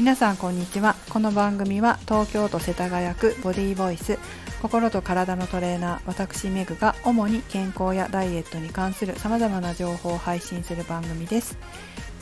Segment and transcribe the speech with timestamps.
[0.00, 0.96] 皆さんこんにちは。
[1.10, 4.18] この番組は東京都世田谷区ボディーボイス
[4.62, 11.58] 心と体のトレーナー私メグが主に健康やダイエットに関するさまざまな情報を配信する番組です。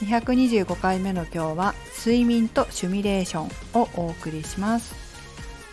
[0.00, 4.96] 225回目の今日は睡眠とシュミュレーションをお送りします、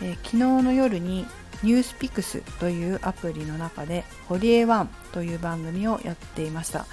[0.00, 1.26] えー、昨日の夜に
[1.64, 6.86] ニュースピクスというアプリの中でホリエワンという番組をやっていました。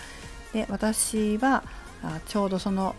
[0.53, 1.61] で私は
[2.25, 2.95] ちょうどその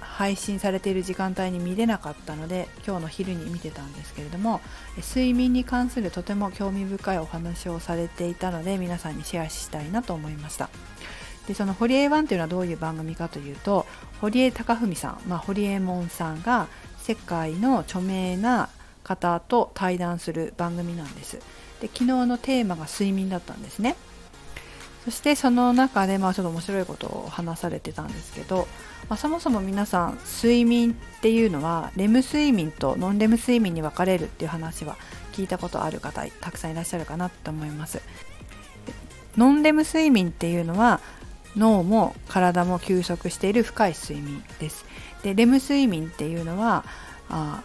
[0.00, 4.60] 配信されている時間帯に見れなかったので今日の昼に見てたんですけれども
[4.96, 10.70] 睡眠に関するとても興味深いお話をされていたので皆さんにシェアしたいなと思いました。
[11.46, 13.86] でその堀江ワンというのはどういう番組かというと
[14.20, 16.68] 堀江貴文さん、まあ、堀江門さんが
[16.98, 18.68] 世界の著名な
[19.02, 21.38] 方と対談する番組なんです。
[21.80, 23.96] で昨日のテーマが睡眠だったんですね。
[25.04, 28.68] そしてその中でまあちょっと面白いことを話されてたんですけど、
[29.08, 34.96] まあ、そもそも皆さん睡眠っていうのはレム睡眠とノンレム睡眠に分かれるっていう話は
[35.32, 38.02] 聞いたことある方たくさんいらっしゃるかなと思います。
[39.36, 41.00] ノンレム睡眠っていうのは
[41.56, 44.84] 脳も体も休息している深い睡眠です。
[45.22, 46.84] でレム睡眠っていうのは
[47.30, 47.62] あ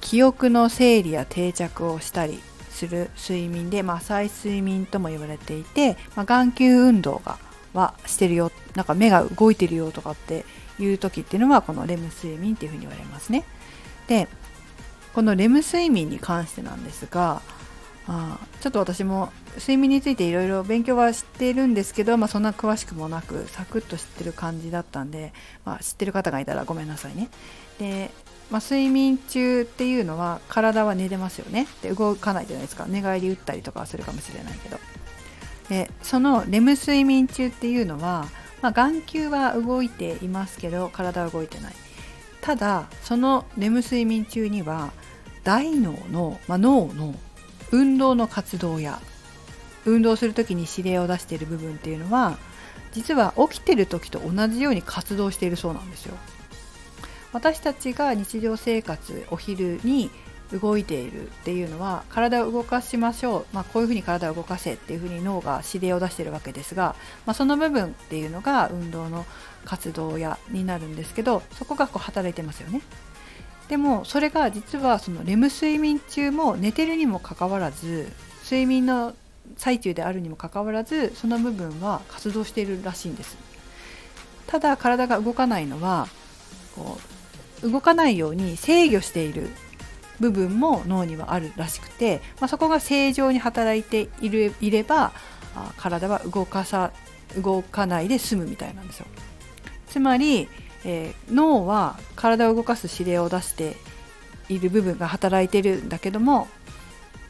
[0.00, 2.40] 記憶の整理や定着をしたり
[2.72, 7.38] する睡眠で、まあ、浅い睡眠とも言われていて、まあ、眼球運動が
[7.74, 10.44] はしてるよなんか目が動いてるよとかって
[10.78, 13.44] いう時っていうのはこのレム睡眠っていうふうに言われますね。
[14.08, 14.28] で
[15.14, 17.42] このレム睡眠に関してなんですが
[18.08, 25.32] あちょっと私も睡眠についていろいろ勉強はしているんですけど、まあ、そんな詳しくもなくサクッと知ってる感じだったんで、
[25.64, 27.28] まあ、知ってる方がいたらごめんなさいね。
[27.78, 28.10] で
[28.50, 31.66] まあ、睡眠中っていうのは体は寝てますよね。
[31.82, 32.86] で動かないじゃないですか。
[32.86, 34.78] 寝返り打ったりとかはするかもしれないけど。
[35.68, 38.26] でそのレム睡眠中っていうのは、
[38.60, 41.74] まあ、眼球は動いていますけど体は動いてない。
[42.40, 44.92] ただそのレム睡眠中には
[45.44, 47.14] 大脳の、まあ、脳の
[47.70, 49.00] 運動の活動や
[49.86, 52.36] 運動する時に指令を出している部分っていうのは
[52.92, 56.16] 実は起きてる時と同じように活動しているそうなんですよ。
[57.32, 60.10] 私たちが日常生活お昼に
[60.52, 66.94] 動いているっていうのは体を動かしましょう、まあ、こういうふうに体を動かせっていうふうに脳が指令を出しているわけですが、
[67.26, 69.24] まあ、その部分っていうのが運動の
[69.64, 72.82] 活動やになるんですけどそこがこう働いてますよね。
[73.68, 78.12] でもそれが実はそのレム睡眠中も寝てるにもかかわらず
[78.44, 79.14] 睡眠の
[79.56, 83.36] 最中であるにもかかわらずその部分は活動しているらしいんです
[84.46, 86.08] ただ体が動かないのは
[86.74, 87.21] こう
[87.62, 89.48] 動かないように制御している
[90.20, 95.12] 部分も脳にはあるらしくて、まあ、そこが正常に働いているいれば
[95.76, 96.92] 体は動かさ
[97.36, 99.06] 動かないで済むみたいなんですよ。
[99.88, 100.48] つまり、
[100.84, 103.76] えー、脳は体を動かす指令を出して
[104.48, 106.48] いる部分が働いてるんだけども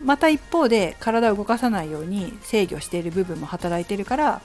[0.00, 4.42] また一方で体を動かさないように制御している部分も働いてるから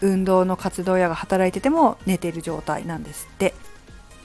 [0.00, 3.54] 運動の活動やが働いてても寝てる状態なんですって。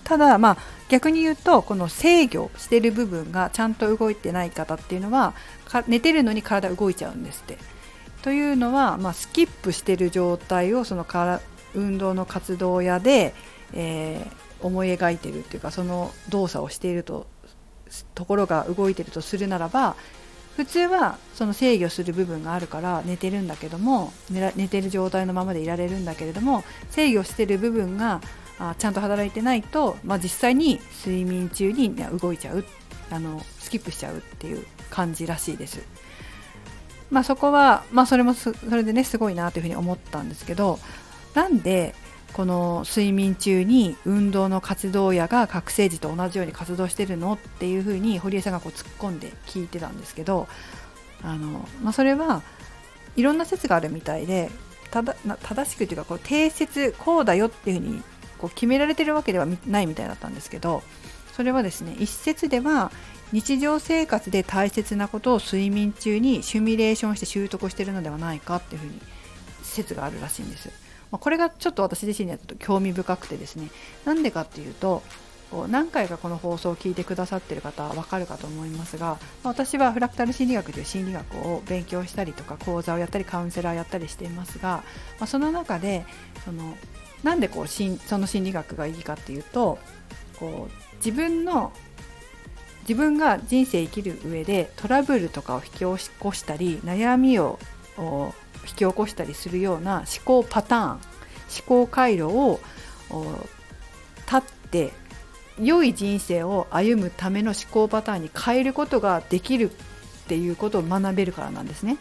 [0.03, 0.57] ただまあ
[0.89, 5.33] 逆に言うとこの制御してる部分がちゃんと動いてない方っていうのは
[5.87, 7.57] 寝てるのに体動いちゃうんですって。
[8.21, 11.41] というのは、まあ、スキップしてる状態をそのから
[11.75, 13.33] 運動の活動屋で、
[13.73, 17.27] えー、思い描いてるっていうかその動作をしていると
[18.15, 19.95] ところが動いてるとするならば
[20.55, 28.21] 普通はその制御する部分があるから寝てるんだけども寝てる状態のままでいられるんだけれども制御してる部分が
[28.59, 32.63] あちゃんと働いてないと、まあ、実際に睡眠中に動いちゃう
[33.09, 35.81] あのスキップしちゃうっていう感じらしいです。
[37.11, 40.79] まあ、そこは、まあ、それもそれでねすごいなというふうに思ったんですけど
[41.35, 41.93] なんで
[42.33, 50.47] この睡眠中に運動の活動野が覚醒時と同じように活動してるのっていうふうに堀江さんがこう突っ込んで聞いてたんですけど
[51.21, 52.41] あの、まあ、それは
[53.15, 54.49] いろんな説があるみたいで
[54.89, 58.03] ただ正しくというかこう定説こうだよっていうふうに
[58.43, 60.83] こう決められてるわけではないみたいだったんですけど
[61.31, 62.91] それはですね一説では
[63.31, 68.99] 日常生活で大切なことを睡眠中にシミュレーションして習得してるのではないかっていうふうに
[69.61, 70.69] 説があるらしいんです。
[71.09, 73.69] まあ、これがちょっと私自身にはちょっと興味深くてですね
[74.03, 75.03] なんでかっていうと
[75.69, 84.83] 何回かこの放送を聞いてくださってる方は分かるかと思いますが、私はフラクタル心理学という心理学を勉強したりとか講座をやったりカウンセラーをやったりしていますが、
[85.27, 86.05] その中で
[86.43, 86.75] その
[87.23, 89.79] なんでこうその心理学がいいかっていうと
[90.39, 91.71] こう自分の
[92.81, 97.59] 自分が人生生きる上でトラブルとかを引き起こしたり悩みを
[97.97, 98.33] 引
[98.67, 100.99] き起こしたりするような思考パターン思
[101.65, 102.59] 考回路を
[104.25, 104.91] 立って
[105.61, 111.97] 良い人生を歩むための思考パターンに変えることができるっていうことを学べるからなんですね。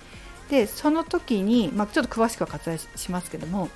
[0.50, 3.70] でその時に、まあ、ちょっと詳しくは割愛しますけども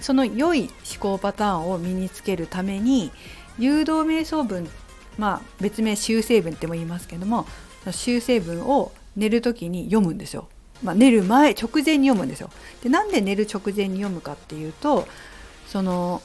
[0.00, 3.10] その良い思考パターンを身につけるために
[3.58, 4.68] 誘導瞑想文
[5.18, 7.46] まあ別名修正文っても言いますけども
[7.90, 10.48] 修正文を寝る時に読むんですよ。
[10.82, 12.50] まあ、寝る前直前に読むんですよ。
[12.82, 15.06] でなんで寝る直前に読むかっていうと
[15.68, 16.22] その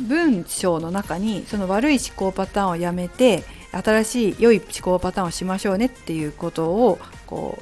[0.00, 7.58] 文章の中にその悪い思考パターンをやめて新しい良い思考パターンをしましょうねっていうことをこ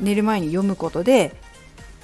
[0.00, 1.34] う寝る前に読むことで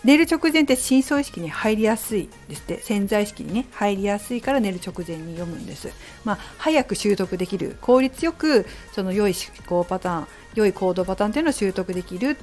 [0.04, 5.90] 寝る直前って深層意識に入りやすいですって潜在意識にね入りやすいから寝る直前に読むんです。
[6.24, 12.36] まあ、早く習得できる効率よくその良い思考パターン良い行動パターンっていうのを習得できる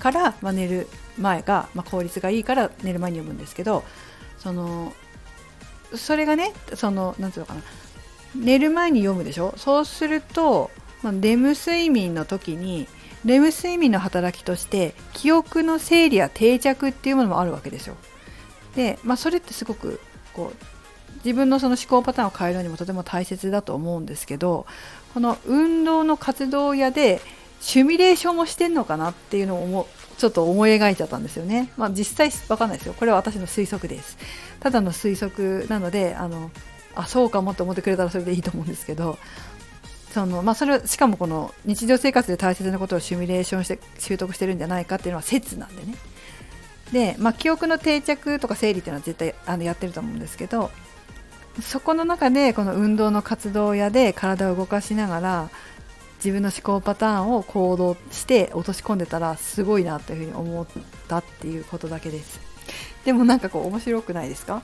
[0.00, 3.84] から、まあ、寝る前が、まあ、効率がいいから寝る前に読むんですけど
[4.38, 4.92] その
[5.96, 7.62] それがねその何て言うのかな
[8.34, 9.54] 寝る前に読むでしょ？
[9.56, 10.70] そうすると、
[11.20, 12.88] レム睡眠の時に
[13.24, 17.96] レム睡眠の働きとして記憶の整理や定着っていうものもあるわけですよ。
[18.74, 20.00] で、まあ、それってすごく
[20.32, 20.56] こう
[21.24, 24.66] 自分のその思考パターンを変えるのにもとても大切だと思うんですけど
[25.14, 27.20] この運動の活動屋で
[27.60, 29.86] シミュレーションもしてんのかなっていうのを思
[30.18, 31.72] ちょっと思い描いちゃったんですよね。
[31.76, 32.94] まあ、実際わかんないですよ。
[32.94, 34.16] これは私の推測です。
[34.60, 36.50] ただの推測なので、あの、
[36.94, 39.18] あ、そうかもって思ってくれたらそれでいいと思うんですけど、
[40.12, 45.96] そのまあ、それしかもこの日常生活で大切なことをシミュレーションして習得してるんじゃないかっていうのは説なんでね。
[46.92, 50.70] で、まあ、記憶の定着とか整理っていうのは絶対あのやってると思うんですけど
[51.60, 55.50] そこの中でこの運動の活動やで体を動かしながら
[56.24, 60.66] 自分の思考パターンを行動して落とし込んでたらすごいなというふうに思っ
[61.06, 62.40] たっていうことだけです。
[63.04, 64.62] でもなんかこう面白くないですか？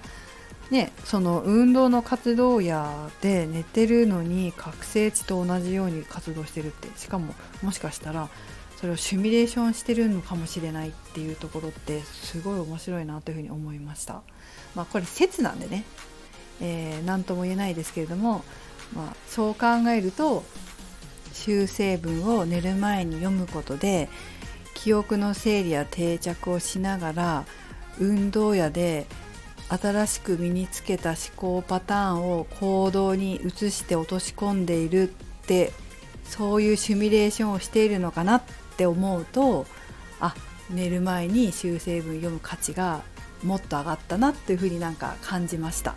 [0.71, 6.89] ねその運動の活動やで寝てるのに覚醒値と同じように活動してるって。
[6.99, 8.29] しかももしかしたら
[8.79, 14.23] それをシミュレーションしてるのかもしれないっていうところってすごい面白いなというふうに思いました。
[14.75, 15.85] まあこれ説なんでね。
[16.61, 18.45] 何、えー、とも言えないですけれども、
[18.95, 20.45] まあ、そう考えると
[21.41, 24.11] 修正文を寝る前に読むことで
[24.75, 27.45] 記憶の整理や定着をしながら
[27.99, 29.07] 運動やで
[29.69, 35.07] 新しく身につけた思考パターンを行動に移して落とし込んでいるっ
[35.47, 35.73] て
[36.25, 38.43] そういうシミュレーションをしているのかなっ
[38.77, 39.67] て思うと
[40.21, 40.35] あ
[40.69, 43.03] 寝る前に修正文読む価値が
[43.43, 45.97] もっと上がったなっていうふうになんか感じました。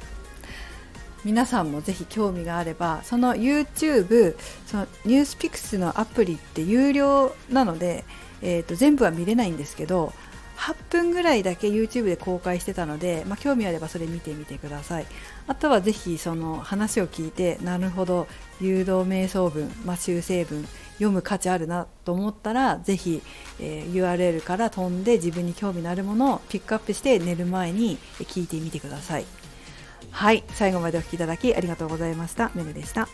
[1.26, 4.36] 皆さんもぜひ興味があればその YouTube
[4.66, 8.04] そのニュースピックスのアプリって有料なので、
[8.42, 10.14] えーと、全部は見れないんですけど
[10.58, 15.06] 8分ぐらいだけ YouTube で公開してたので、まあ、興味あればそれ見てみてください
[15.48, 18.28] あとはぜひその話を聞いてなるほど
[18.62, 23.22] 誘導瞑想文、まあ、修正文読む価値あるなと思ったらぜひ、
[23.60, 29.43] えー、URL から飛んで自分に興味のあるものをピックアップして寝る前に聞いてみてください。
[30.14, 32.52] はい最後までお聴きいただきありがとうございました。
[32.54, 33.10] メグでした。